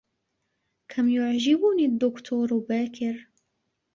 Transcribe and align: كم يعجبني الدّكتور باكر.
كم 0.91 1.09
يعجبني 1.09 1.85
الدّكتور 1.85 2.57
باكر. 2.57 3.27